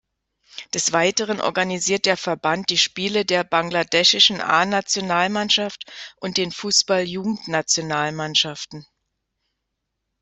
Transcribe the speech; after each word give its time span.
Des 0.73 0.93
Weiteren 0.93 1.39
organisiert 1.39 2.07
der 2.07 2.17
Verband 2.17 2.71
die 2.71 2.77
Spiele 2.79 3.23
der 3.23 3.43
bangladeschischen 3.43 4.41
A-Nationalmannschaft 4.41 5.85
und 6.19 6.37
den 6.37 6.51
Fußball-Jugendnationalmannschaften. 6.51 8.87